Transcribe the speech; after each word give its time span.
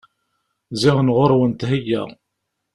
Ziɣen 0.81 1.13
ɣur-wen 1.15 1.51
thegga. 1.59 2.03